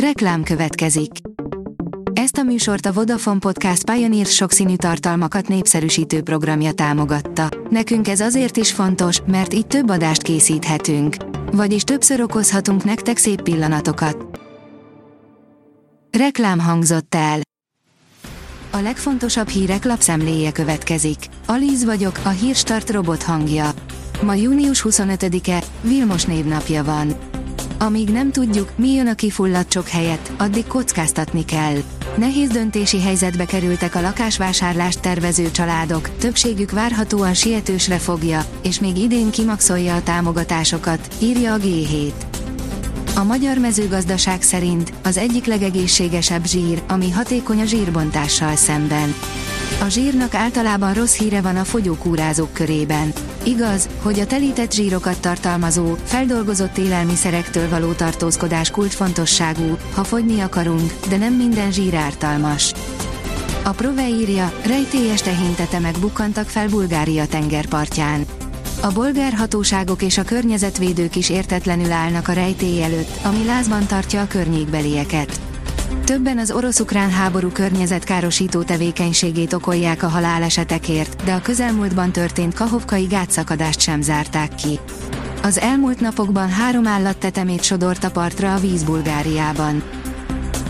[0.00, 1.10] Reklám következik.
[2.12, 7.48] Ezt a műsort a Vodafone Podcast Pioneer sokszínű tartalmakat népszerűsítő programja támogatta.
[7.70, 11.16] Nekünk ez azért is fontos, mert így több adást készíthetünk.
[11.52, 14.40] Vagyis többször okozhatunk nektek szép pillanatokat.
[16.18, 17.40] Reklám hangzott el.
[18.70, 21.18] A legfontosabb hírek lapszemléje következik.
[21.46, 23.70] Alíz vagyok, a hírstart robot hangja.
[24.22, 27.34] Ma június 25-e, Vilmos névnapja van.
[27.78, 31.76] Amíg nem tudjuk, mi jön a kifulladt csok helyett, addig kockáztatni kell.
[32.16, 39.30] Nehéz döntési helyzetbe kerültek a lakásvásárlást tervező családok, többségük várhatóan sietősre fogja, és még idén
[39.30, 42.12] kimaxolja a támogatásokat, írja a G7.
[43.16, 49.14] A magyar mezőgazdaság szerint az egyik legegészségesebb zsír, ami hatékony a zsírbontással szemben.
[49.80, 53.12] A zsírnak általában rossz híre van a fogyókúrázók körében.
[53.42, 61.16] Igaz, hogy a telített zsírokat tartalmazó, feldolgozott élelmiszerektől való tartózkodás kulcsfontosságú, ha fogyni akarunk, de
[61.16, 62.72] nem minden zsír ártalmas.
[63.64, 68.24] A Prove írja, rejtélyes tehintetemek bukkantak fel Bulgária tengerpartján.
[68.80, 74.20] A bolgár hatóságok és a környezetvédők is értetlenül állnak a rejtély előtt, ami lázban tartja
[74.20, 75.40] a környékbelieket.
[76.04, 83.80] Többen az orosz-ukrán háború környezetkárosító tevékenységét okolják a halálesetekért, de a közelmúltban történt kahovkai gátszakadást
[83.80, 84.78] sem zárták ki.
[85.42, 89.82] Az elmúlt napokban három állat tetemét sodort a partra a víz Bulgáriában.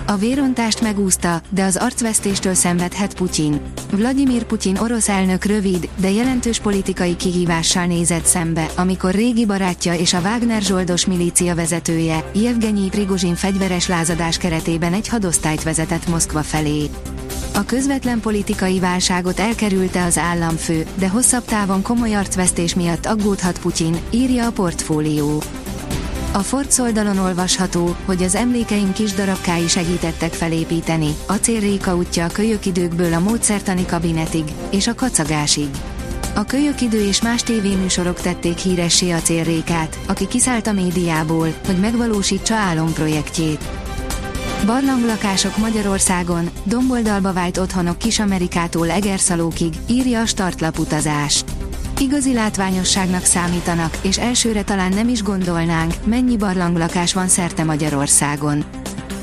[0.09, 3.61] A vérontást megúszta, de az arcvesztéstől szenvedhet Putyin.
[3.91, 10.15] Vladimir Putyin orosz elnök rövid, de jelentős politikai kihívással nézett szembe, amikor régi barátja és
[10.15, 16.91] a Wagner zsoldos milícia vezetője, Yevgenyi Prigozsin fegyveres lázadás keretében egy hadosztályt vezetett Moszkva felé.
[17.55, 23.97] A közvetlen politikai válságot elkerülte az államfő, de hosszabb távon komoly arcvesztés miatt aggódhat Putyin,
[24.11, 25.43] írja a portfólió.
[26.37, 32.67] A Ford oldalon olvasható, hogy az emlékeim kis darabkái segítettek felépíteni, célréka útja a kölyök
[32.67, 35.69] időkből a módszertani kabinetig, és a kacagásig.
[36.34, 41.77] A kölyök idő és más tévéműsorok tették híressé a célrékát, aki kiszállt a médiából, hogy
[41.81, 43.65] megvalósítsa álomprojektjét.
[44.66, 51.44] Barlanglakások Magyarországon, domboldalba vált otthonok Kis-Amerikától Egerszalókig, írja a startlaputazás.
[52.01, 58.65] Igazi látványosságnak számítanak, és elsőre talán nem is gondolnánk, mennyi barlanglakás van szerte Magyarországon.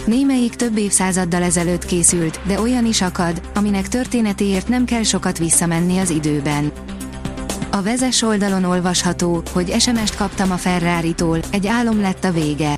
[0.06, 5.98] Némelyik több évszázaddal ezelőtt készült, de olyan is akad, aminek történetéért nem kell sokat visszamenni
[5.98, 6.72] az időben.
[7.72, 12.78] A vezes oldalon olvasható, hogy SMS-t kaptam a Ferrari-tól, egy álom lett a vége.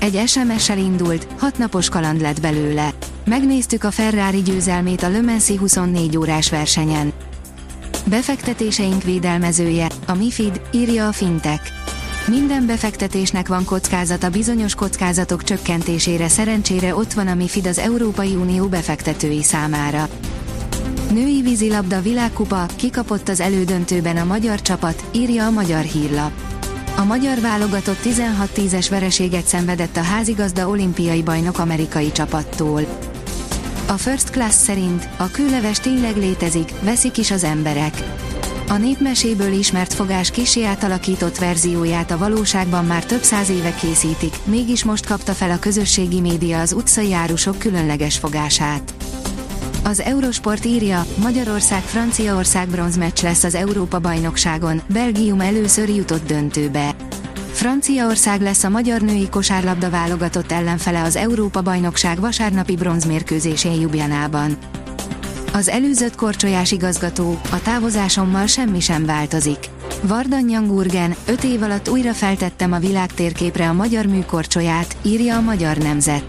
[0.00, 2.90] Egy SMS-sel indult, hat napos kaland lett belőle.
[3.24, 7.12] Megnéztük a Ferrari győzelmét a Le Mans 24 órás versenyen.
[8.04, 11.72] Befektetéseink védelmezője, a MIFID, írja a Fintech.
[12.26, 18.66] Minden befektetésnek van kockázata bizonyos kockázatok csökkentésére szerencsére ott van a MIFID az Európai Unió
[18.66, 20.08] befektetői számára.
[21.10, 26.32] Női vízilabda világkupa, kikapott az elődöntőben a magyar csapat, írja a magyar hírlap.
[26.96, 33.09] A magyar válogatott 16-10-es vereséget szenvedett a házigazda olimpiai bajnok amerikai csapattól.
[33.90, 38.02] A First Class szerint a kőleves tényleg létezik, veszik is az emberek.
[38.68, 44.84] A népmeséből ismert fogás kisé átalakított verzióját a valóságban már több száz éve készítik, mégis
[44.84, 48.94] most kapta fel a közösségi média az utcai árusok különleges fogását.
[49.84, 56.94] Az Eurosport írja, Magyarország-Franciaország bronzmeccs lesz az Európa-bajnokságon, Belgium először jutott döntőbe.
[57.60, 64.56] Franciaország lesz a magyar női kosárlabda válogatott ellenfele az Európa-bajnokság vasárnapi bronzmérkőzésén Jubjanában.
[65.52, 69.58] Az előzött korcsolyás igazgató, a távozásommal semmi sem változik.
[70.02, 75.40] Vardan Nyangurgen, öt év alatt újra feltettem a világ térképre a magyar műkorcsolyát, írja a
[75.40, 76.24] Magyar Nemzet.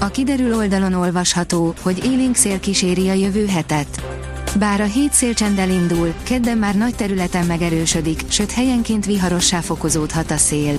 [0.00, 4.15] A kiderül oldalon olvasható, hogy élénk szél kíséri a jövő hetet.
[4.58, 10.36] Bár a hét szélcsendel indul, kedden már nagy területen megerősödik, sőt helyenként viharossá fokozódhat a
[10.36, 10.78] szél.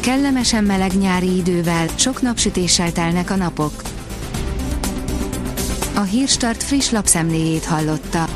[0.00, 3.82] Kellemesen meleg nyári idővel, sok napsütéssel telnek a napok.
[5.94, 8.28] A Hírstart friss lapszemléjét hallotta.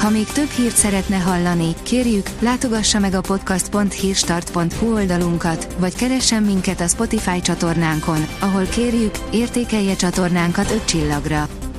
[0.00, 6.80] Ha még több hírt szeretne hallani, kérjük, látogassa meg a podcast.hírstart.hu oldalunkat, vagy keressen minket
[6.80, 11.48] a Spotify csatornánkon, ahol kérjük, értékelje csatornánkat 5 csillagra.